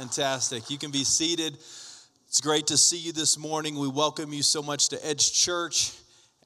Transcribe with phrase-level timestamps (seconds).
[0.00, 0.70] Fantastic.
[0.70, 1.58] You can be seated.
[2.26, 3.78] It's great to see you this morning.
[3.78, 5.92] We welcome you so much to Edge Church.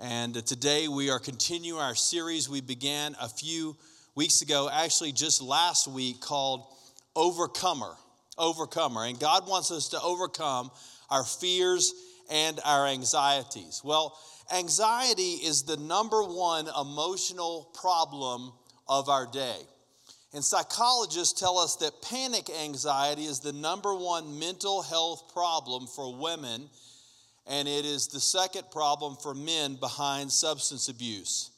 [0.01, 3.77] And today we are continuing our series we began a few
[4.17, 6.67] weeks ago, actually, just last week, called
[7.15, 7.95] Overcomer.
[8.37, 9.05] Overcomer.
[9.05, 10.73] And God wants us to overcome
[11.09, 11.95] our fears
[12.29, 13.83] and our anxieties.
[13.85, 14.19] Well,
[14.53, 18.51] anxiety is the number one emotional problem
[18.89, 19.59] of our day.
[20.35, 26.13] And psychologists tell us that panic anxiety is the number one mental health problem for
[26.13, 26.69] women,
[27.47, 31.53] and it is the second problem for men behind substance abuse.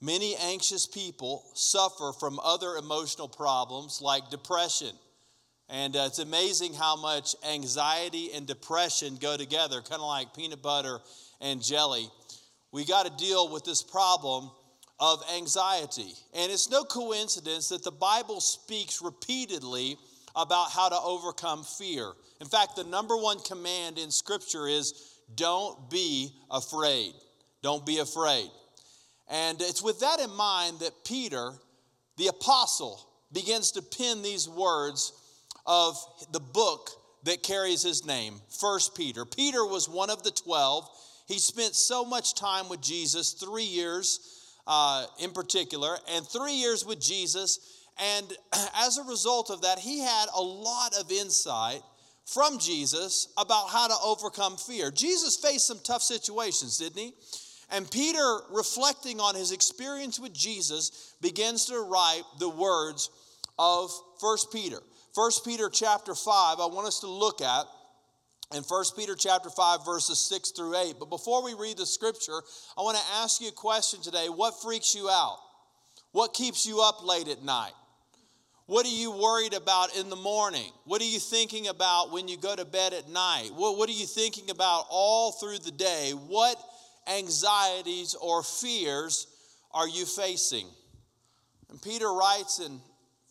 [0.00, 4.96] Many anxious people suffer from other emotional problems like depression.
[5.68, 10.62] And uh, it's amazing how much anxiety and depression go together, kind of like peanut
[10.62, 11.00] butter
[11.42, 12.08] and jelly.
[12.72, 14.50] We got to deal with this problem
[15.02, 16.14] of anxiety.
[16.32, 19.96] And it's no coincidence that the Bible speaks repeatedly
[20.36, 22.12] about how to overcome fear.
[22.40, 27.14] In fact, the number one command in Scripture is don't be afraid.
[27.64, 28.48] Don't be afraid.
[29.28, 31.50] And it's with that in mind that Peter,
[32.16, 35.14] the apostle, begins to pen these words
[35.66, 35.98] of
[36.30, 36.90] the book
[37.24, 39.24] that carries his name, First Peter.
[39.24, 40.88] Peter was one of the 12.
[41.26, 46.84] He spent so much time with Jesus, three years uh, in particular, and three years
[46.84, 47.82] with Jesus.
[47.98, 48.32] And
[48.76, 51.82] as a result of that, he had a lot of insight
[52.24, 54.90] from Jesus about how to overcome fear.
[54.90, 57.14] Jesus faced some tough situations, didn't he?
[57.70, 63.10] And Peter, reflecting on his experience with Jesus, begins to write the words
[63.58, 63.90] of
[64.20, 64.78] First Peter.
[65.14, 67.64] First Peter chapter 5, I want us to look at
[68.54, 70.94] in 1 Peter chapter 5 verses 6 through 8.
[70.98, 72.40] But before we read the scripture,
[72.76, 74.26] I want to ask you a question today.
[74.26, 75.38] What freaks you out?
[76.12, 77.72] What keeps you up late at night?
[78.66, 80.70] What are you worried about in the morning?
[80.84, 83.50] What are you thinking about when you go to bed at night?
[83.54, 86.12] What, what are you thinking about all through the day?
[86.12, 86.56] What
[87.08, 89.26] anxieties or fears
[89.72, 90.66] are you facing?
[91.70, 92.80] And Peter writes in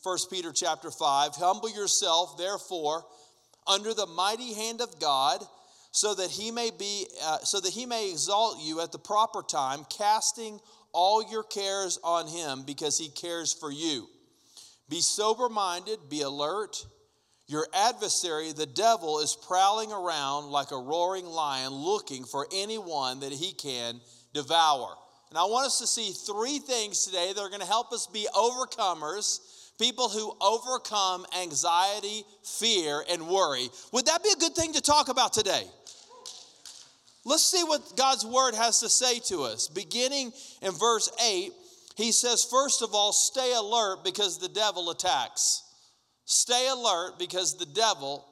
[0.03, 3.05] 1 Peter chapter 5, humble yourself therefore
[3.67, 5.43] under the mighty hand of God
[5.91, 9.41] so that he may be uh, so that he may exalt you at the proper
[9.41, 10.59] time casting
[10.93, 14.07] all your cares on him because he cares for you.
[14.89, 16.85] Be sober minded be alert.
[17.47, 23.33] Your adversary the devil is prowling around like a roaring lion looking for anyone that
[23.33, 23.99] he can
[24.33, 24.95] devour.
[25.29, 28.07] And i want us to see three things today that are going to help us
[28.07, 33.67] be overcomers people who overcome anxiety, fear, and worry.
[33.91, 35.63] Would that be a good thing to talk about today?
[37.25, 39.67] Let's see what God's word has to say to us.
[39.67, 41.51] Beginning in verse 8,
[41.95, 45.63] he says, First of all, stay alert because the devil attacks.
[46.25, 48.25] Stay alert because the devil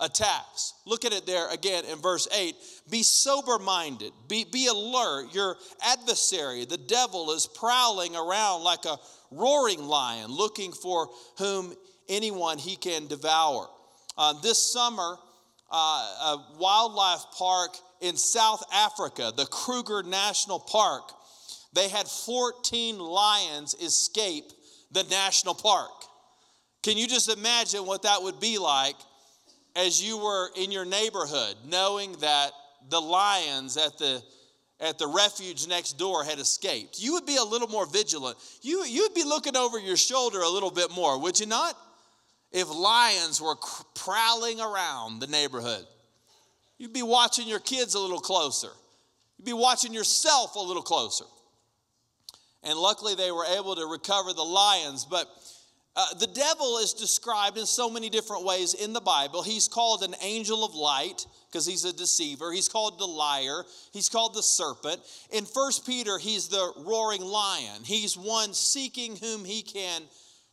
[0.00, 0.74] attacks.
[0.86, 2.54] Look at it there again in verse 8.
[2.90, 5.32] Be sober minded, be, be alert.
[5.32, 8.98] Your adversary, the devil, is prowling around like a
[9.30, 11.74] roaring lion, looking for whom
[12.08, 13.68] anyone he can devour.
[14.16, 15.16] Uh, this summer,
[15.70, 21.12] uh, a wildlife park in South Africa, the Kruger National Park,
[21.72, 24.44] they had 14 lions escape
[24.92, 25.90] the national park.
[26.82, 28.96] Can you just imagine what that would be like
[29.74, 32.52] as you were in your neighborhood, knowing that
[32.88, 34.22] the lions at the
[34.80, 38.36] at the refuge next door had escaped, you would be a little more vigilant.
[38.62, 41.76] You, you'd be looking over your shoulder a little bit more, would you not?
[42.52, 43.56] If lions were
[43.94, 45.84] prowling around the neighborhood,
[46.78, 48.70] you'd be watching your kids a little closer.
[49.38, 51.24] You'd be watching yourself a little closer.
[52.62, 55.04] And luckily, they were able to recover the lions.
[55.04, 55.28] But
[55.96, 59.42] uh, the devil is described in so many different ways in the Bible.
[59.42, 62.52] He's called an angel of light because he's a deceiver.
[62.52, 63.64] He's called the liar.
[63.94, 65.00] He's called the serpent.
[65.32, 67.82] In First Peter, he's the roaring lion.
[67.82, 70.02] He's one seeking whom he can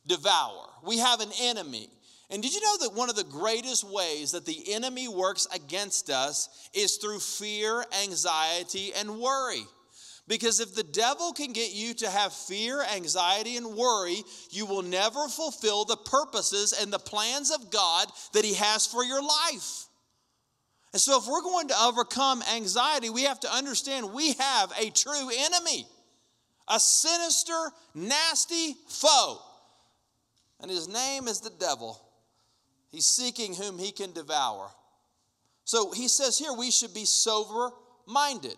[0.08, 0.70] devour.
[0.86, 1.90] We have an enemy.
[2.30, 6.10] And did you know that one of the greatest ways that the enemy works against
[6.10, 9.64] us is through fear, anxiety, and worry?
[10.28, 14.82] Because if the devil can get you to have fear, anxiety, and worry, you will
[14.82, 19.88] never fulfill the purposes and the plans of God that He has for your life.
[20.94, 24.92] And so, if we're going to overcome anxiety, we have to understand we have a
[24.92, 25.88] true enemy,
[26.70, 29.40] a sinister, nasty foe.
[30.62, 32.00] And his name is the devil.
[32.92, 34.70] He's seeking whom he can devour.
[35.66, 37.72] So, he says here we should be sober
[38.06, 38.56] minded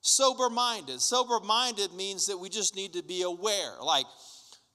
[0.00, 1.00] sober minded.
[1.00, 3.74] Sober minded means that we just need to be aware.
[3.82, 4.06] Like,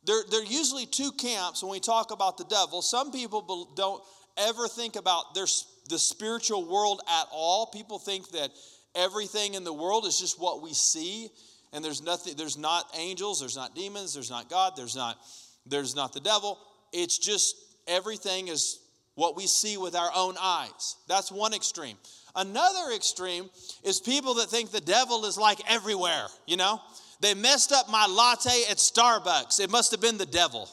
[0.05, 2.81] there, there are usually two camps when we talk about the devil.
[2.81, 4.03] Some people don't
[4.37, 5.45] ever think about their,
[5.89, 7.67] the spiritual world at all.
[7.67, 8.49] People think that
[8.95, 11.29] everything in the world is just what we see,
[11.71, 15.17] and there's nothing, there's not angels, there's not demons, there's not God, there's not,
[15.65, 16.59] there's not the devil.
[16.91, 17.55] It's just
[17.87, 18.79] everything is
[19.15, 20.97] what we see with our own eyes.
[21.07, 21.97] That's one extreme.
[22.35, 23.49] Another extreme
[23.83, 26.81] is people that think the devil is like everywhere, you know?
[27.19, 29.59] They messed up my latte at Starbucks.
[29.59, 30.67] It must have been the devil.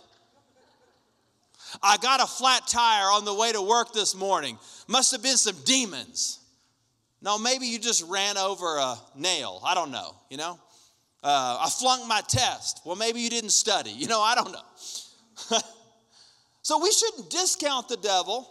[1.82, 4.58] I got a flat tire on the way to work this morning.
[4.88, 6.40] Must have been some demons.
[7.22, 9.60] No, maybe you just ran over a nail.
[9.64, 10.58] I don't know, you know?
[11.22, 12.80] Uh, I flunked my test.
[12.84, 13.90] Well, maybe you didn't study.
[13.90, 15.58] You know, I don't know.
[16.62, 18.50] so we shouldn't discount the devil,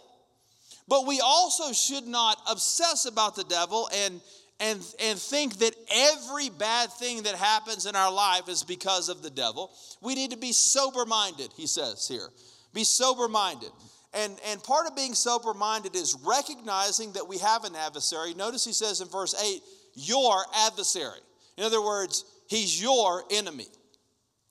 [0.90, 4.20] but we also should not obsess about the devil and
[4.62, 9.22] and, and think that every bad thing that happens in our life is because of
[9.22, 9.70] the devil.
[10.02, 12.28] We need to be sober minded, he says here.
[12.74, 13.70] Be sober minded.
[14.12, 18.34] And, and part of being sober minded is recognizing that we have an adversary.
[18.34, 19.62] Notice he says in verse 8,
[19.94, 21.20] your adversary.
[21.56, 23.68] In other words, he's your enemy.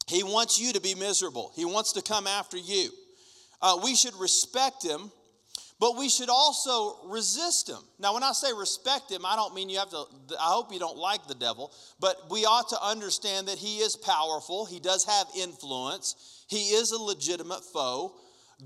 [0.08, 2.90] He wants you to be miserable, he wants to come after you.
[3.62, 5.12] Uh, we should respect him
[5.80, 7.80] but we should also resist him.
[8.00, 10.06] Now, when I say respect him, I don't mean you have to,
[10.40, 13.96] I hope you don't like the devil, but we ought to understand that he is
[13.96, 18.14] powerful, he does have influence, he is a legitimate foe.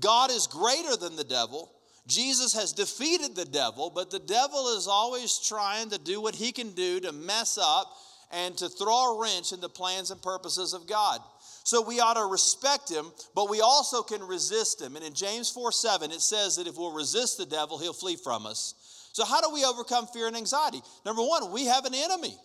[0.00, 1.70] God is greater than the devil.
[2.06, 6.52] Jesus has defeated the devil, but the devil is always trying to do what he
[6.52, 7.90] can do to mess up
[8.30, 11.20] and to throw a wrench in the plans and purposes of God.
[11.64, 14.96] So we ought to respect him, but we also can resist him.
[14.96, 18.16] And in James 4 7, it says that if we'll resist the devil, he'll flee
[18.16, 18.74] from us.
[19.12, 20.82] So, how do we overcome fear and anxiety?
[21.06, 22.36] Number one, we have an enemy.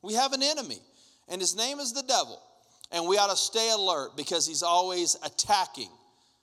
[0.00, 0.78] We have an enemy,
[1.28, 2.40] and his name is the devil.
[2.92, 5.90] And we ought to stay alert because he's always attacking.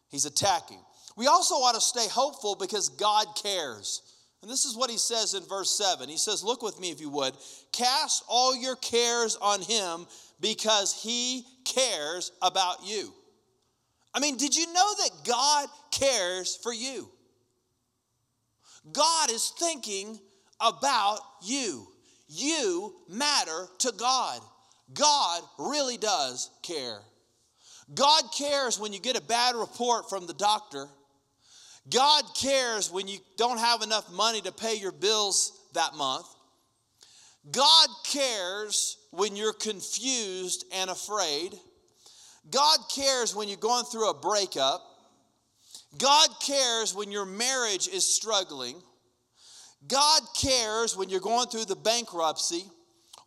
[0.10, 0.80] He's attacking.
[1.16, 4.02] We also ought to stay hopeful because God cares.
[4.42, 6.10] And this is what he says in verse 7.
[6.10, 7.34] He says, Look with me if you would.
[7.72, 10.06] Cast all your cares on him
[10.40, 13.14] because he cares about you.
[14.14, 17.10] I mean, did you know that God cares for you?
[18.92, 20.20] God is thinking
[20.60, 21.88] about you.
[22.28, 24.40] You matter to God.
[24.94, 27.00] God really does care.
[27.94, 30.88] God cares when you get a bad report from the doctor.
[31.90, 36.26] God cares when you don't have enough money to pay your bills that month.
[37.52, 41.54] God cares when you're confused and afraid.
[42.50, 44.82] God cares when you're going through a breakup.
[45.98, 48.82] God cares when your marriage is struggling.
[49.88, 52.66] God cares when you're going through the bankruptcy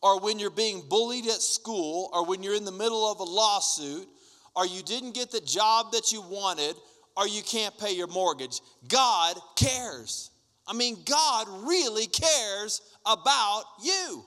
[0.02, 3.25] or when you're being bullied at school or when you're in the middle of a
[3.25, 4.08] lawsuit
[4.55, 6.75] or you didn't get the job that you wanted
[7.17, 8.61] or you can't pay your mortgage.
[8.88, 10.31] God cares.
[10.67, 14.25] I mean, God really cares about you.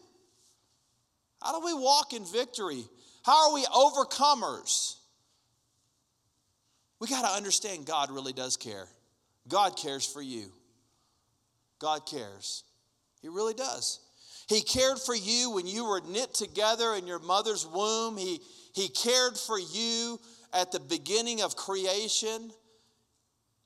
[1.41, 2.83] How do we walk in victory?
[3.23, 4.95] How are we overcomers?
[6.99, 8.87] We got to understand God really does care.
[9.47, 10.51] God cares for you.
[11.79, 12.63] God cares.
[13.21, 13.99] He really does.
[14.47, 18.17] He cared for you when you were knit together in your mother's womb.
[18.17, 18.39] He,
[18.73, 20.19] he cared for you
[20.53, 22.51] at the beginning of creation.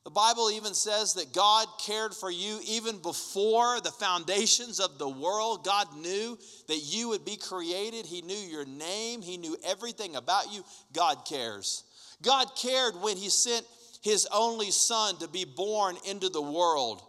[0.06, 5.10] The Bible even says that God cared for you even before the foundations of the
[5.10, 5.66] world.
[5.66, 8.06] God knew that you would be created.
[8.06, 10.64] He knew your name, He knew everything about you.
[10.94, 11.84] God cares.
[12.22, 13.66] God cared when He sent
[14.04, 17.02] His only Son to be born into the world.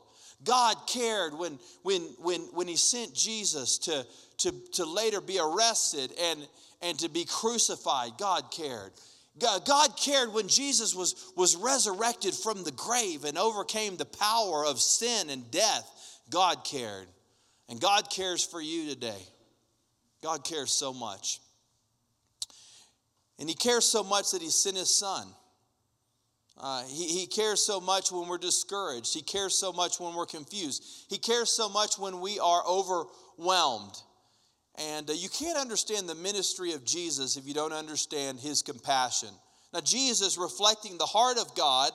[0.42, 4.06] God cared when, when, when, when He sent Jesus to,
[4.38, 6.48] to, to later be arrested and,
[6.80, 8.12] and to be crucified.
[8.16, 8.92] God cared.
[9.38, 14.80] God cared when Jesus was, was resurrected from the grave and overcame the power of
[14.80, 16.20] sin and death.
[16.30, 17.06] God cared.
[17.68, 19.22] And God cares for you today.
[20.22, 21.40] God cares so much.
[23.38, 25.26] And He cares so much that He sent His Son.
[26.58, 29.12] Uh, he, he cares so much when we're discouraged.
[29.12, 30.82] He cares so much when we're confused.
[31.08, 34.00] He cares so much when we are overwhelmed.
[34.78, 39.30] And uh, you can't understand the ministry of Jesus if you don't understand his compassion.
[39.72, 41.92] Now, Jesus, reflecting the heart of God,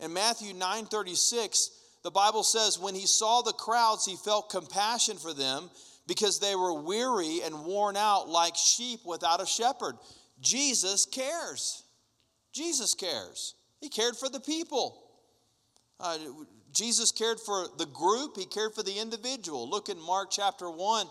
[0.00, 1.70] in Matthew 9 36,
[2.02, 5.70] the Bible says, when he saw the crowds, he felt compassion for them
[6.06, 9.96] because they were weary and worn out like sheep without a shepherd.
[10.40, 11.82] Jesus cares.
[12.52, 13.54] Jesus cares.
[13.80, 15.02] He cared for the people.
[15.98, 16.18] Uh,
[16.72, 19.68] Jesus cared for the group, he cared for the individual.
[19.68, 21.06] Look in Mark chapter 1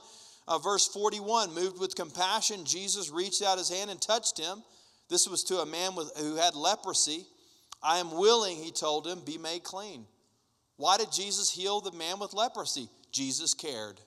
[0.47, 4.63] uh, verse 41 moved with compassion, Jesus reached out his hand and touched him.
[5.09, 7.25] This was to a man with, who had leprosy.
[7.81, 10.05] I am willing, he told him, be made clean.
[10.77, 12.89] Why did Jesus heal the man with leprosy?
[13.11, 13.99] Jesus cared.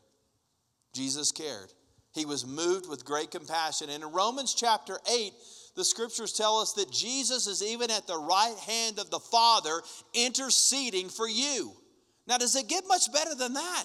[0.92, 1.72] Jesus cared.
[2.12, 3.90] He was moved with great compassion.
[3.90, 5.32] And in Romans chapter 8,
[5.76, 9.80] the scriptures tell us that Jesus is even at the right hand of the Father
[10.14, 11.72] interceding for you.
[12.26, 13.84] Now, does it get much better than that?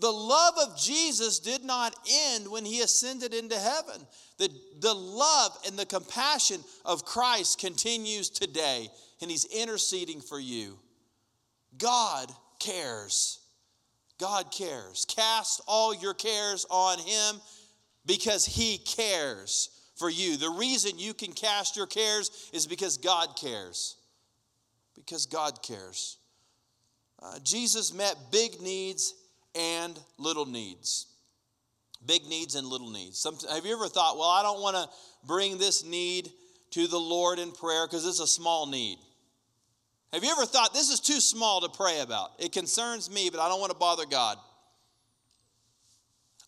[0.00, 1.94] The love of Jesus did not
[2.32, 4.06] end when he ascended into heaven.
[4.38, 4.48] The,
[4.80, 8.88] the love and the compassion of Christ continues today,
[9.20, 10.78] and he's interceding for you.
[11.76, 13.40] God cares.
[14.18, 15.04] God cares.
[15.06, 17.40] Cast all your cares on him
[18.06, 20.38] because he cares for you.
[20.38, 23.96] The reason you can cast your cares is because God cares.
[24.94, 26.16] Because God cares.
[27.22, 29.14] Uh, Jesus met big needs
[29.54, 31.06] and little needs.
[32.06, 33.18] Big needs and little needs.
[33.18, 34.88] Some, have you ever thought, well, I don't want to
[35.26, 36.30] bring this need
[36.70, 38.98] to the Lord in prayer because it's a small need?
[40.12, 42.32] Have you ever thought this is too small to pray about?
[42.38, 44.38] It concerns me, but I don't want to bother God.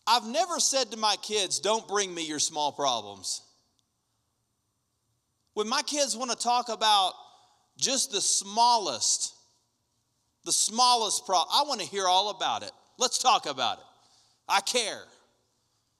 [0.05, 3.41] I've never said to my kids, don't bring me your small problems.
[5.53, 7.13] When my kids want to talk about
[7.77, 9.33] just the smallest,
[10.45, 12.71] the smallest problem, I want to hear all about it.
[13.03, 13.83] Let's talk about it.
[14.47, 15.01] I care.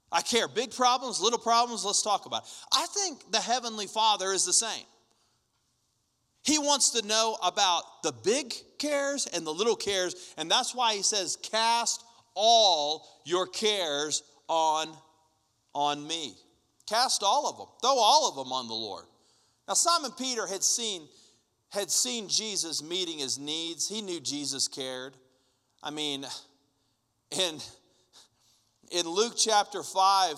[0.09, 0.47] I care.
[0.47, 2.49] Big problems, little problems, let's talk about it.
[2.71, 4.85] I think the Heavenly Father is the same.
[6.43, 10.93] He wants to know about the big cares and the little cares, and that's why
[10.93, 12.05] he says, Cast
[12.35, 14.87] all your cares on,
[15.75, 16.35] on me.
[16.87, 17.67] Cast all of them.
[17.81, 19.03] Throw all of them on the Lord.
[19.67, 21.09] Now, Simon Peter had seen,
[21.69, 23.89] had seen Jesus meeting his needs.
[23.89, 25.15] He knew Jesus cared.
[25.83, 26.25] I mean,
[27.33, 27.59] in,
[28.91, 30.35] in Luke chapter 5,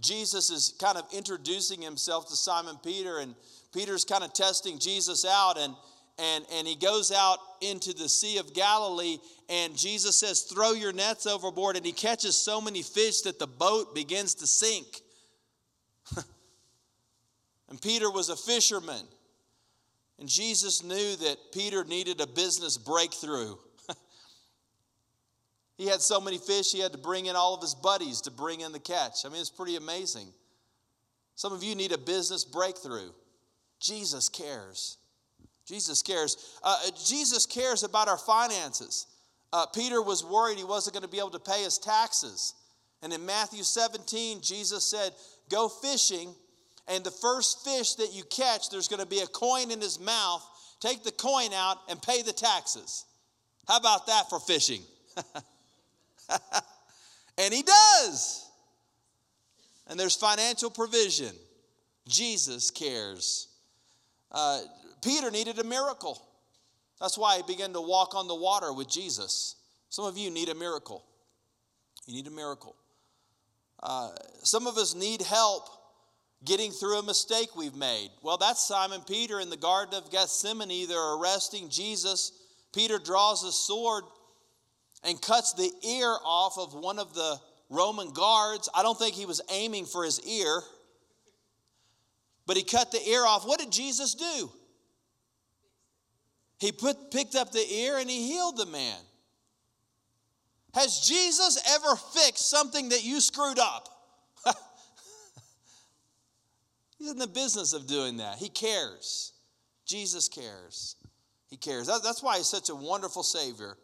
[0.00, 3.34] Jesus is kind of introducing himself to Simon Peter, and
[3.72, 5.74] Peter's kind of testing Jesus out, and,
[6.18, 10.92] and, and he goes out into the Sea of Galilee, and Jesus says, Throw your
[10.92, 15.00] nets overboard, and he catches so many fish that the boat begins to sink.
[17.68, 19.04] and Peter was a fisherman,
[20.18, 23.54] and Jesus knew that Peter needed a business breakthrough.
[25.80, 28.30] He had so many fish, he had to bring in all of his buddies to
[28.30, 29.24] bring in the catch.
[29.24, 30.26] I mean, it's pretty amazing.
[31.36, 33.08] Some of you need a business breakthrough.
[33.80, 34.98] Jesus cares.
[35.66, 36.58] Jesus cares.
[36.62, 39.06] Uh, Jesus cares about our finances.
[39.54, 42.52] Uh, Peter was worried he wasn't going to be able to pay his taxes.
[43.00, 45.12] And in Matthew 17, Jesus said,
[45.48, 46.34] Go fishing,
[46.88, 49.98] and the first fish that you catch, there's going to be a coin in his
[49.98, 50.46] mouth.
[50.78, 53.06] Take the coin out and pay the taxes.
[53.66, 54.82] How about that for fishing?
[57.38, 58.48] and he does.
[59.86, 61.34] And there's financial provision.
[62.08, 63.48] Jesus cares.
[64.30, 64.60] Uh,
[65.02, 66.22] Peter needed a miracle.
[67.00, 69.56] That's why he began to walk on the water with Jesus.
[69.88, 71.04] Some of you need a miracle.
[72.06, 72.76] You need a miracle.
[73.82, 74.10] Uh,
[74.42, 75.68] some of us need help
[76.44, 78.10] getting through a mistake we've made.
[78.22, 80.88] Well, that's Simon Peter in the Garden of Gethsemane.
[80.88, 82.32] They're arresting Jesus.
[82.72, 84.04] Peter draws a sword
[85.02, 87.38] and cuts the ear off of one of the
[87.68, 88.68] Roman guards.
[88.74, 90.60] I don't think he was aiming for his ear,
[92.46, 93.46] but he cut the ear off.
[93.46, 94.50] What did Jesus do?
[96.58, 98.98] He put, picked up the ear and he healed the man.
[100.74, 103.88] Has Jesus ever fixed something that you screwed up?
[106.98, 108.36] He's in the business of doing that.
[108.36, 109.32] He cares.
[109.86, 110.96] Jesus cares.
[111.48, 111.86] He cares.
[111.86, 113.76] That's why he's such a wonderful Savior.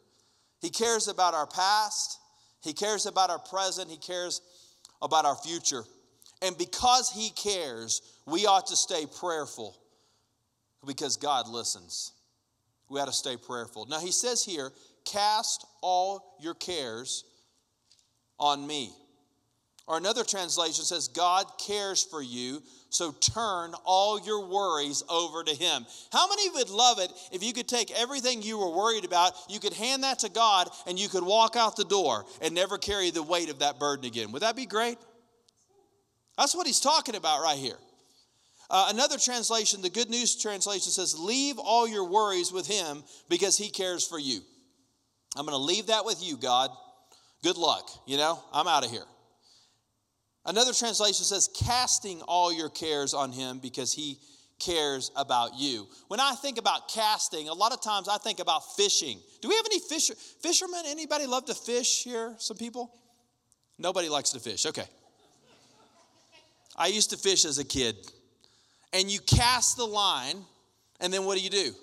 [0.61, 2.19] He cares about our past,
[2.63, 4.41] He cares about our present, He cares
[5.03, 5.85] about our future.
[6.43, 9.77] And because He cares, we ought to stay prayerful
[10.87, 12.13] because God listens.
[12.89, 13.87] We ought to stay prayerful.
[13.87, 14.71] Now, He says here,
[15.05, 17.25] cast all your cares
[18.39, 18.93] on me.
[19.87, 25.55] Or another translation says, God cares for you, so turn all your worries over to
[25.55, 25.87] Him.
[26.11, 29.61] How many would love it if you could take everything you were worried about, you
[29.61, 33.11] could hand that to God, and you could walk out the door and never carry
[33.11, 34.33] the weight of that burden again?
[34.33, 34.99] Would that be great?
[36.37, 37.78] That's what He's talking about right here.
[38.69, 43.57] Uh, another translation, the Good News translation says, Leave all your worries with Him because
[43.57, 44.40] He cares for you.
[45.37, 46.71] I'm going to leave that with you, God.
[47.45, 47.88] Good luck.
[48.07, 49.05] You know, I'm out of here.
[50.47, 54.19] Another translation says, casting all your cares on him because he
[54.59, 55.87] cares about you.
[56.09, 59.19] When I think about casting, a lot of times I think about fishing.
[59.43, 60.83] Do we have any fisher, fishermen?
[60.87, 62.35] Anybody love to fish here?
[62.38, 62.91] Some people?
[63.79, 64.67] Nobody likes to fish.
[64.67, 64.87] Okay.
[66.76, 67.97] I used to fish as a kid.
[68.93, 70.37] And you cast the line,
[71.00, 71.75] and then what do you do?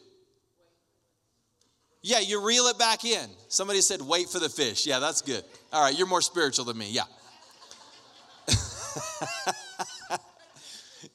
[2.01, 3.29] Yeah, you reel it back in.
[3.49, 4.87] Somebody said, wait for the fish.
[4.87, 5.43] Yeah, that's good.
[5.71, 6.89] All right, you're more spiritual than me.
[6.89, 7.03] Yeah.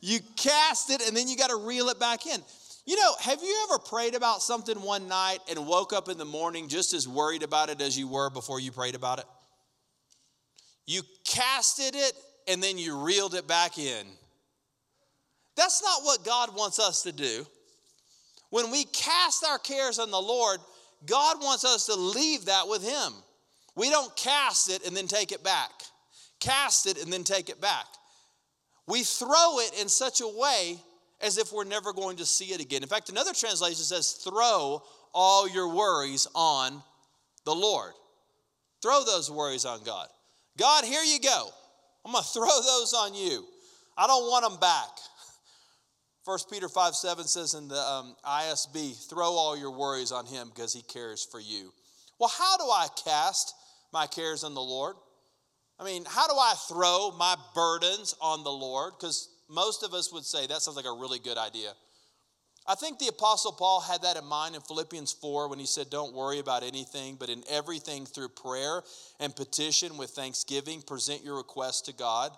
[0.00, 2.40] you cast it, and then you got to reel it back in.
[2.86, 6.24] You know, have you ever prayed about something one night and woke up in the
[6.24, 9.26] morning just as worried about it as you were before you prayed about it?
[10.86, 12.12] You casted it
[12.48, 14.06] and then you reeled it back in.
[15.54, 17.46] That's not what God wants us to do.
[18.48, 20.58] When we cast our cares on the Lord,
[21.04, 23.12] God wants us to leave that with Him.
[23.74, 25.70] We don't cast it and then take it back,
[26.40, 27.86] cast it and then take it back.
[28.86, 30.78] We throw it in such a way
[31.20, 32.82] as if we're never going to see it again.
[32.82, 36.82] In fact, another translation says, throw all your worries on
[37.44, 37.92] the Lord.
[38.82, 40.08] Throw those worries on God.
[40.56, 41.48] God, here you go.
[42.04, 43.44] I'm going to throw those on you.
[43.96, 44.88] I don't want them back.
[46.24, 50.50] 1 Peter 5 7 says in the um, ISV, throw all your worries on him
[50.54, 51.72] because he cares for you.
[52.20, 53.54] Well, how do I cast
[53.92, 54.96] my cares on the Lord?
[55.80, 58.94] I mean, how do I throw my burdens on the Lord?
[58.98, 61.72] Because most of us would say that sounds like a really good idea.
[62.66, 65.88] I think the Apostle Paul had that in mind in Philippians 4 when he said,
[65.88, 68.82] Don't worry about anything, but in everything through prayer
[69.20, 72.30] and petition with thanksgiving, present your request to God.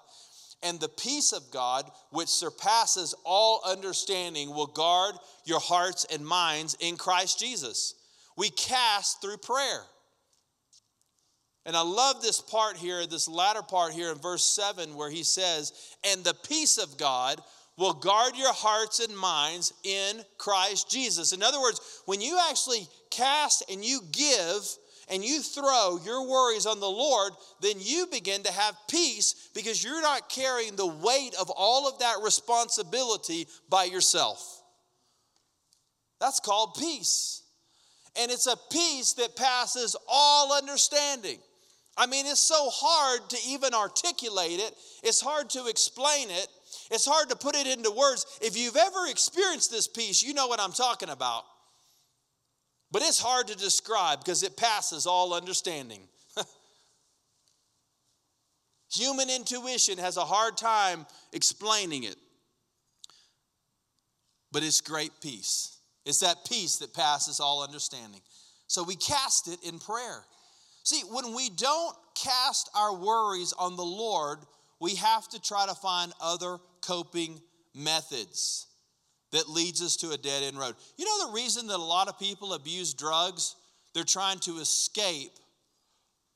[0.62, 5.16] And the peace of God, which surpasses all understanding, will guard
[5.46, 7.94] your hearts and minds in Christ Jesus.
[8.36, 9.82] We cast through prayer.
[11.66, 15.22] And I love this part here, this latter part here in verse 7, where he
[15.22, 15.72] says,
[16.04, 17.40] And the peace of God
[17.76, 21.32] will guard your hearts and minds in Christ Jesus.
[21.32, 24.62] In other words, when you actually cast and you give
[25.10, 29.82] and you throw your worries on the Lord, then you begin to have peace because
[29.82, 34.62] you're not carrying the weight of all of that responsibility by yourself.
[36.20, 37.42] That's called peace.
[38.20, 41.38] And it's a peace that passes all understanding.
[42.00, 46.48] I mean, it's so hard to even articulate it, it's hard to explain it,
[46.90, 48.24] it's hard to put it into words.
[48.40, 51.44] If you've ever experienced this peace, you know what I'm talking about.
[52.90, 56.00] But it's hard to describe because it passes all understanding.
[58.94, 62.16] Human intuition has a hard time explaining it.
[64.52, 65.76] But it's great peace.
[66.06, 68.22] It's that peace that passes all understanding.
[68.68, 70.24] So we cast it in prayer.
[70.90, 74.40] See, when we don't cast our worries on the Lord,
[74.80, 77.40] we have to try to find other coping
[77.76, 78.66] methods
[79.30, 80.74] that leads us to a dead end road.
[80.98, 83.54] You know the reason that a lot of people abuse drugs?
[83.94, 85.30] They're trying to escape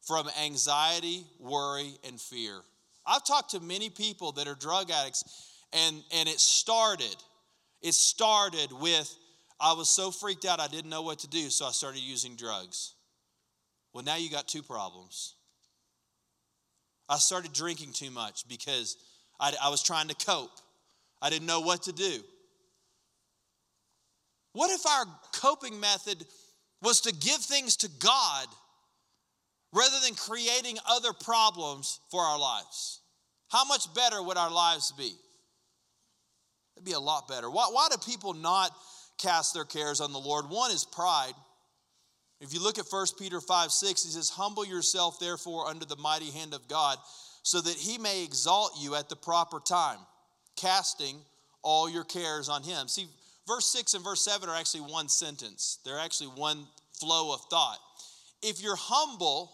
[0.02, 2.60] from anxiety, worry, and fear.
[3.04, 5.24] I've talked to many people that are drug addicts,
[5.72, 7.16] and, and it started.
[7.82, 9.12] It started with
[9.60, 12.36] I was so freaked out I didn't know what to do, so I started using
[12.36, 12.93] drugs.
[13.94, 15.36] Well, now you got two problems.
[17.08, 18.96] I started drinking too much because
[19.38, 20.50] I, I was trying to cope.
[21.22, 22.20] I didn't know what to do.
[24.52, 26.24] What if our coping method
[26.82, 28.46] was to give things to God
[29.72, 33.00] rather than creating other problems for our lives?
[33.48, 35.12] How much better would our lives be?
[36.76, 37.48] It'd be a lot better.
[37.50, 38.70] Why, why do people not
[39.18, 40.50] cast their cares on the Lord?
[40.50, 41.34] One is pride.
[42.44, 45.96] If you look at 1 Peter 5 6, he says, Humble yourself, therefore, under the
[45.96, 46.98] mighty hand of God,
[47.42, 49.98] so that he may exalt you at the proper time,
[50.54, 51.16] casting
[51.62, 52.86] all your cares on him.
[52.86, 53.06] See,
[53.48, 56.66] verse 6 and verse 7 are actually one sentence, they're actually one
[57.00, 57.78] flow of thought.
[58.42, 59.50] If you're humble,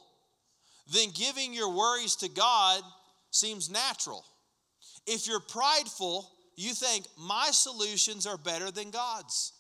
[0.92, 2.82] then giving your worries to God
[3.30, 4.24] seems natural.
[5.06, 9.52] If you're prideful, you think my solutions are better than God's.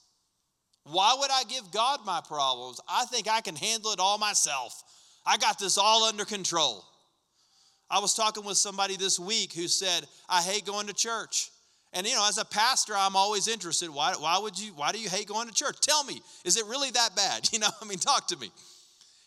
[0.84, 2.80] Why would I give God my problems?
[2.88, 4.82] I think I can handle it all myself.
[5.26, 6.84] I got this all under control.
[7.90, 11.50] I was talking with somebody this week who said, I hate going to church.
[11.92, 13.90] And you know, as a pastor, I'm always interested.
[13.90, 15.80] Why, why would you, why do you hate going to church?
[15.80, 17.48] Tell me, is it really that bad?
[17.52, 18.50] You know, I mean, talk to me.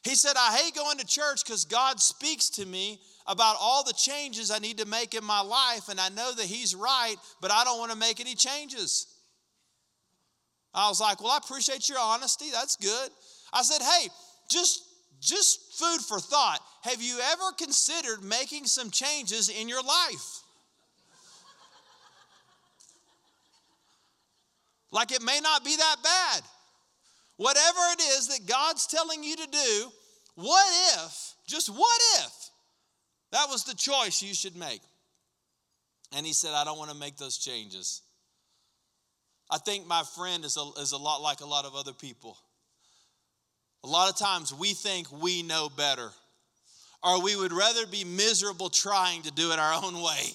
[0.03, 3.93] He said, I hate going to church because God speaks to me about all the
[3.93, 7.51] changes I need to make in my life, and I know that He's right, but
[7.51, 9.07] I don't want to make any changes.
[10.73, 12.45] I was like, well, I appreciate your honesty.
[12.51, 13.09] That's good.
[13.51, 14.09] I said, hey,
[14.49, 14.83] just
[15.19, 16.59] just food for thought.
[16.81, 20.41] Have you ever considered making some changes in your life?
[24.91, 26.43] Like it may not be that bad.
[27.37, 29.91] Whatever it is that God's telling you to do,
[30.35, 32.49] what if, just what if,
[33.31, 34.81] that was the choice you should make?
[36.15, 38.01] And he said, I don't want to make those changes.
[39.53, 42.35] I think my friend is a, is a lot like a lot of other people.
[43.83, 46.09] A lot of times we think we know better,
[47.03, 50.31] or we would rather be miserable trying to do it our own way.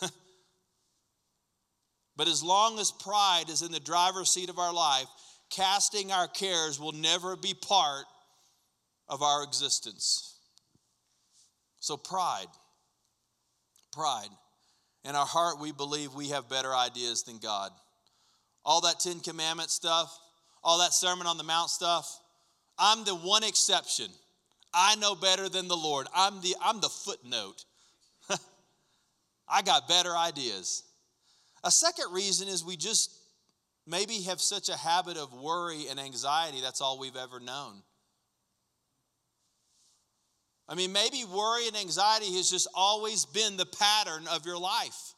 [2.16, 5.06] but as long as pride is in the driver's seat of our life,
[5.50, 8.04] casting our cares will never be part
[9.08, 10.36] of our existence.
[11.80, 12.46] So, pride,
[13.92, 14.30] pride.
[15.04, 17.72] In our heart, we believe we have better ideas than God.
[18.64, 20.16] All that Ten Commandment stuff,
[20.62, 22.20] all that Sermon on the Mount stuff,
[22.78, 24.08] I'm the one exception.
[24.72, 26.06] I know better than the Lord.
[26.14, 27.64] I'm the, I'm the footnote.
[29.48, 30.84] I got better ideas.
[31.64, 33.10] A second reason is we just
[33.86, 37.82] maybe have such a habit of worry and anxiety, that's all we've ever known.
[40.68, 45.14] I mean, maybe worry and anxiety has just always been the pattern of your life.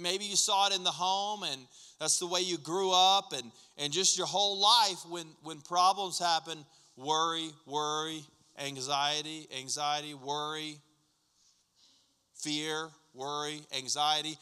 [0.00, 1.60] Maybe you saw it in the home and
[2.00, 6.18] that's the way you grew up and, and just your whole life when, when problems
[6.18, 6.64] happen,
[6.96, 8.24] worry, worry,
[8.58, 10.78] anxiety, anxiety, worry,
[12.34, 14.36] fear, worry, anxiety.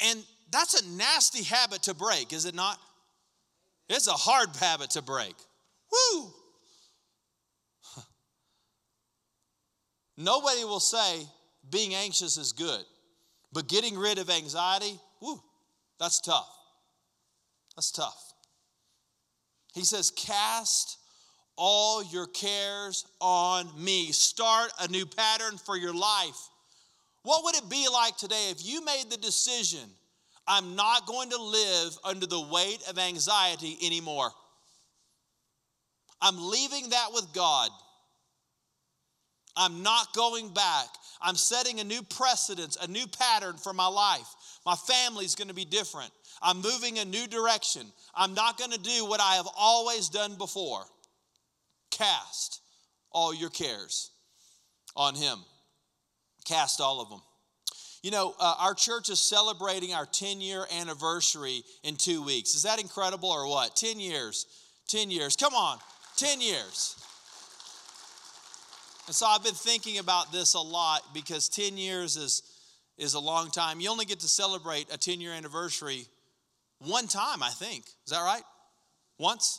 [0.00, 2.78] And that's a nasty habit to break, is it not?
[3.88, 5.34] It's a hard habit to break.
[5.90, 6.32] Woo!
[10.16, 11.26] Nobody will say
[11.68, 12.84] being anxious is good,
[13.52, 15.40] but getting rid of anxiety, woo,
[15.98, 16.48] that's tough.
[17.76, 18.32] That's tough.
[19.74, 20.98] He says, Cast
[21.56, 24.12] all your cares on me.
[24.12, 26.48] Start a new pattern for your life.
[27.22, 29.88] What would it be like today if you made the decision,
[30.48, 34.30] I'm not going to live under the weight of anxiety anymore?
[36.22, 37.70] I'm leaving that with God.
[39.56, 40.86] I'm not going back.
[41.20, 44.26] I'm setting a new precedence, a new pattern for my life.
[44.64, 46.10] My family's going to be different.
[46.42, 47.82] I'm moving a new direction.
[48.14, 50.84] I'm not going to do what I have always done before.
[51.90, 52.60] Cast
[53.12, 54.10] all your cares
[54.96, 55.38] on Him.
[56.46, 57.20] Cast all of them.
[58.02, 62.54] You know, uh, our church is celebrating our 10 year anniversary in two weeks.
[62.54, 63.76] Is that incredible or what?
[63.76, 64.46] 10 years.
[64.88, 65.36] 10 years.
[65.36, 65.78] Come on,
[66.16, 66.96] 10 years.
[69.10, 72.44] And so I've been thinking about this a lot because 10 years is,
[72.96, 73.80] is a long time.
[73.80, 76.06] You only get to celebrate a 10 year anniversary
[76.78, 77.86] one time, I think.
[77.86, 78.44] Is that right?
[79.18, 79.58] Once?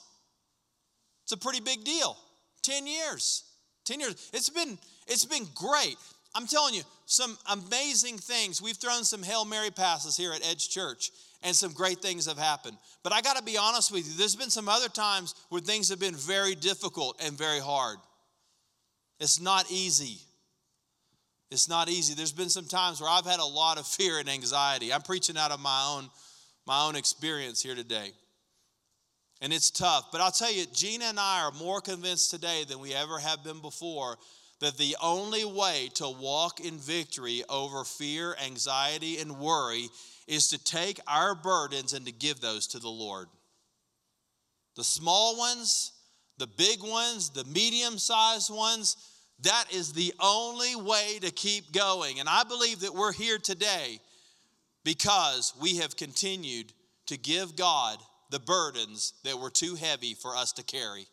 [1.23, 2.15] It's a pretty big deal.
[2.61, 3.43] 10 years.
[3.83, 4.29] 10 years.
[4.31, 5.97] It's been, it's been great.
[6.33, 8.61] I'm telling you, some amazing things.
[8.61, 11.11] We've thrown some Hail Mary passes here at Edge Church,
[11.43, 12.77] and some great things have happened.
[13.03, 15.89] But I got to be honest with you, there's been some other times where things
[15.89, 17.97] have been very difficult and very hard.
[19.21, 20.17] It's not easy.
[21.51, 22.15] It's not easy.
[22.15, 24.91] There's been some times where I've had a lot of fear and anxiety.
[24.91, 26.09] I'm preaching out of my own,
[26.65, 28.11] my own experience here today.
[29.39, 30.11] And it's tough.
[30.11, 33.43] But I'll tell you, Gina and I are more convinced today than we ever have
[33.43, 34.17] been before
[34.59, 39.87] that the only way to walk in victory over fear, anxiety, and worry
[40.27, 43.27] is to take our burdens and to give those to the Lord.
[44.75, 45.91] The small ones,
[46.37, 49.10] the big ones, the medium sized ones,
[49.43, 52.19] that is the only way to keep going.
[52.19, 53.99] And I believe that we're here today
[54.83, 56.73] because we have continued
[57.07, 57.97] to give God
[58.29, 61.07] the burdens that were too heavy for us to carry.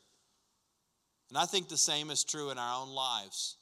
[1.29, 3.57] And I think the same is true in our own lives.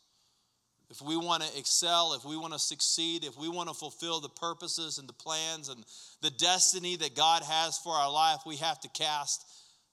[0.88, 4.20] If we want to excel, if we want to succeed, if we want to fulfill
[4.20, 5.84] the purposes and the plans and
[6.22, 9.44] the destiny that God has for our life, we have to cast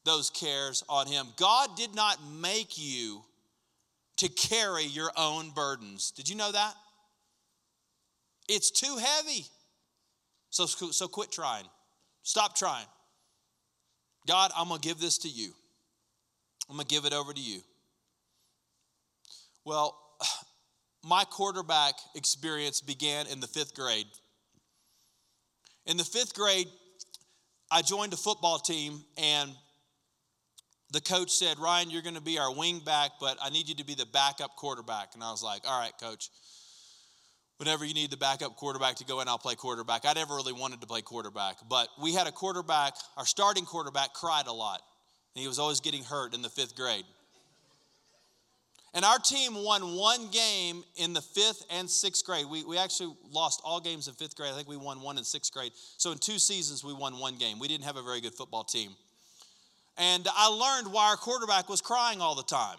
[0.05, 1.27] those cares on Him.
[1.35, 3.23] God did not make you
[4.17, 6.11] to carry your own burdens.
[6.11, 6.73] Did you know that?
[8.47, 9.45] It's too heavy.
[10.49, 11.65] So, so quit trying.
[12.21, 12.85] Stop trying.
[14.27, 15.51] God, I'm going to give this to you.
[16.69, 17.61] I'm going to give it over to you.
[19.65, 19.97] Well,
[21.03, 24.05] my quarterback experience began in the fifth grade.
[25.85, 26.67] In the fifth grade,
[27.69, 29.51] I joined a football team, and
[30.93, 33.75] the coach said, Ryan, you're going to be our wing back, but I need you
[33.75, 35.15] to be the backup quarterback.
[35.15, 36.29] And I was like, all right, coach.
[37.57, 40.05] Whenever you need the backup quarterback to go in, I'll play quarterback.
[40.05, 44.13] I never really wanted to play quarterback, but we had a quarterback, our starting quarterback
[44.13, 44.81] cried a lot.
[45.35, 47.05] And he was always getting hurt in the fifth grade.
[48.93, 52.45] And our team won one game in the fifth and sixth grade.
[52.47, 54.51] We, we actually lost all games in fifth grade.
[54.51, 55.71] I think we won one in sixth grade.
[55.97, 57.57] So in two seasons, we won one game.
[57.57, 58.91] We didn't have a very good football team.
[59.97, 62.77] And I learned why our quarterback was crying all the time.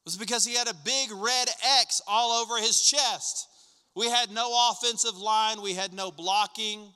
[0.00, 1.48] It was because he had a big red
[1.80, 3.46] X all over his chest.
[3.94, 6.92] We had no offensive line, we had no blocking.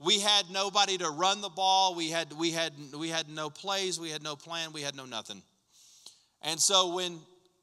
[0.00, 1.94] We had nobody to run the ball.
[1.94, 3.98] We had, we, had, we had no plays.
[3.98, 4.72] We had no plan.
[4.72, 5.40] We had no nothing.
[6.42, 7.20] And so when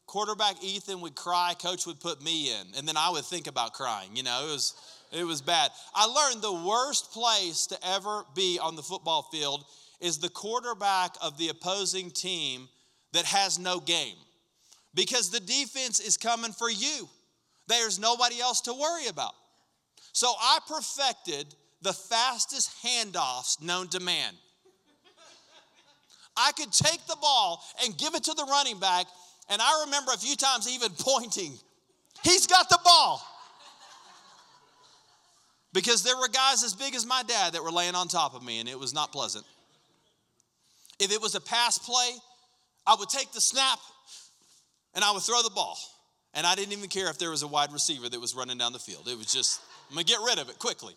[0.08, 2.68] quarterback Ethan would cry, coach would put me in.
[2.78, 4.16] And then I would think about crying.
[4.16, 4.74] You know, it was,
[5.12, 5.72] it was bad.
[5.94, 9.66] I learned the worst place to ever be on the football field
[10.00, 12.70] is the quarterback of the opposing team
[13.14, 14.16] that has no game
[14.96, 17.10] because the defense is coming for you.
[17.68, 19.34] There's nobody else to worry about.
[20.14, 24.34] So I perfected the fastest handoffs known to man.
[26.36, 29.06] I could take the ball and give it to the running back,
[29.50, 31.54] and I remember a few times even pointing,
[32.24, 33.22] He's got the ball.
[35.74, 38.44] Because there were guys as big as my dad that were laying on top of
[38.44, 39.46] me, and it was not pleasant.
[41.00, 42.12] If it was a pass play,
[42.86, 43.80] I would take the snap
[44.94, 45.78] and I would throw the ball.
[46.34, 48.72] And I didn't even care if there was a wide receiver that was running down
[48.72, 49.08] the field.
[49.08, 50.94] It was just, I'm gonna get rid of it quickly.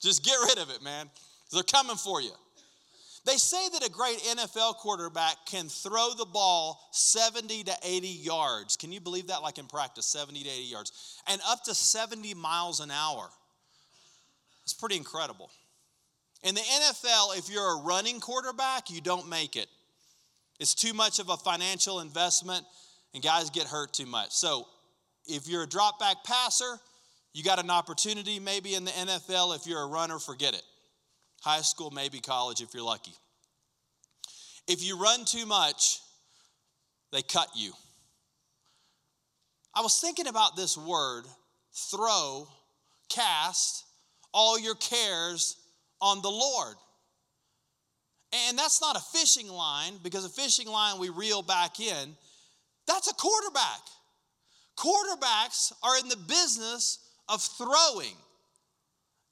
[0.00, 1.10] Just get rid of it, man.
[1.52, 2.32] They're coming for you.
[3.26, 8.76] They say that a great NFL quarterback can throw the ball 70 to 80 yards.
[8.76, 9.42] Can you believe that?
[9.42, 13.30] Like in practice, 70 to 80 yards, and up to 70 miles an hour.
[14.64, 15.50] It's pretty incredible.
[16.42, 19.66] In the NFL, if you're a running quarterback, you don't make it.
[20.60, 22.64] It's too much of a financial investment,
[23.12, 24.32] and guys get hurt too much.
[24.32, 24.66] So,
[25.26, 26.78] if you're a drop back passer,
[27.32, 29.56] you got an opportunity maybe in the NFL.
[29.56, 30.62] If you're a runner, forget it.
[31.42, 33.14] High school, maybe college if you're lucky.
[34.68, 36.00] If you run too much,
[37.12, 37.72] they cut you.
[39.74, 41.24] I was thinking about this word
[41.72, 42.46] throw,
[43.08, 43.84] cast
[44.34, 45.56] all your cares
[46.02, 46.74] on the Lord.
[48.48, 52.16] And that's not a fishing line because a fishing line we reel back in.
[52.86, 53.80] That's a quarterback.
[54.76, 58.16] Quarterbacks are in the business of throwing.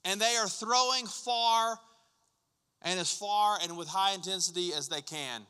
[0.04, 1.78] And they are throwing far
[2.82, 5.42] and as far and with high intensity as they can.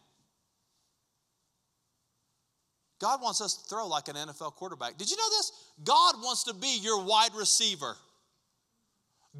[3.00, 4.96] God wants us to throw like an NFL quarterback.
[4.96, 5.52] Did you know this?
[5.84, 7.96] God wants to be your wide receiver.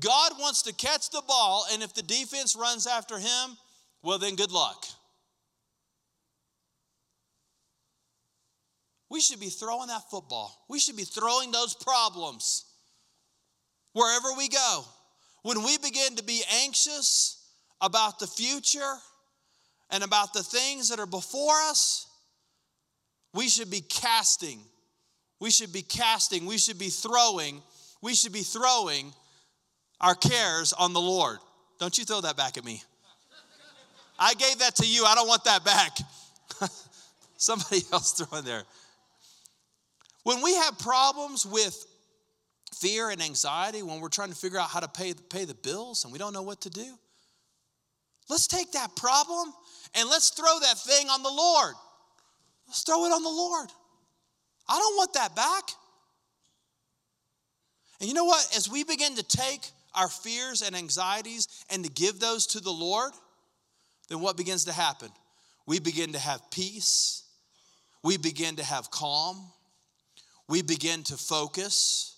[0.00, 3.56] God wants to catch the ball, and if the defense runs after him,
[4.02, 4.86] well, then good luck.
[9.10, 10.64] We should be throwing that football.
[10.70, 12.64] We should be throwing those problems
[13.92, 14.84] wherever we go.
[15.42, 17.46] When we begin to be anxious
[17.82, 18.94] about the future
[19.90, 22.06] and about the things that are before us,
[23.34, 24.60] we should be casting.
[25.40, 26.46] We should be casting.
[26.46, 27.60] We should be throwing.
[28.00, 29.12] We should be throwing
[30.02, 31.38] our cares on the Lord.
[31.78, 32.82] Don't you throw that back at me.
[34.18, 35.04] I gave that to you.
[35.04, 35.96] I don't want that back.
[37.36, 38.62] Somebody else throw in there.
[40.24, 41.86] When we have problems with
[42.76, 46.04] fear and anxiety, when we're trying to figure out how to pay, pay the bills
[46.04, 46.98] and we don't know what to do,
[48.28, 49.52] let's take that problem
[49.94, 51.74] and let's throw that thing on the Lord.
[52.68, 53.68] Let's throw it on the Lord.
[54.68, 55.64] I don't want that back.
[58.00, 58.46] And you know what?
[58.56, 62.70] As we begin to take our fears and anxieties and to give those to the
[62.70, 63.12] Lord,
[64.08, 65.08] then what begins to happen?
[65.66, 67.24] We begin to have peace.
[68.02, 69.50] We begin to have calm.
[70.48, 72.16] We begin to focus.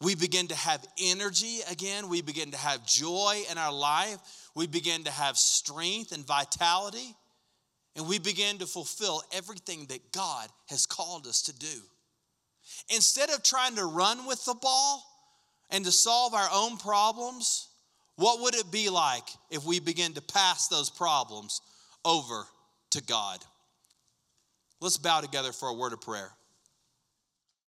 [0.00, 2.08] We begin to have energy again.
[2.08, 4.18] We begin to have joy in our life.
[4.54, 7.14] We begin to have strength and vitality.
[7.94, 11.80] And we begin to fulfill everything that God has called us to do.
[12.94, 15.02] Instead of trying to run with the ball
[15.70, 17.68] and to solve our own problems,
[18.16, 21.60] what would it be like if we begin to pass those problems
[22.04, 22.44] over
[22.90, 23.40] to God?
[24.80, 26.30] Let's bow together for a word of prayer.